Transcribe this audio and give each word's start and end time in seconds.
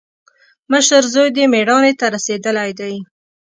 مشر 0.71 1.03
زوی 1.13 1.29
دې 1.35 1.45
مېړانې 1.53 1.93
ته 1.99 2.05
رسېدلی 2.15 2.69
دی. 2.79 2.95